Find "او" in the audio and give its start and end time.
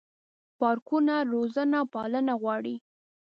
1.83-1.87